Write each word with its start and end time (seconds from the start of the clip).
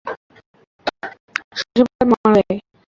শৈশবে 1.57 1.91
তার 1.91 2.05
মা 2.09 2.17
মারা 2.23 2.39
যান। 2.39 2.57